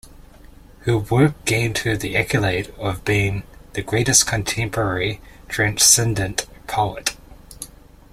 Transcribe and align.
Her 0.79 0.97
work 0.97 1.45
gained 1.45 1.77
her 1.77 1.95
the 1.95 2.17
accolade 2.17 2.73
of 2.79 3.05
being 3.05 3.43
"the 3.73 3.83
greatest 3.83 4.25
contemporary 4.25 5.21
transcendent 5.47 6.47
poet". 6.65 7.15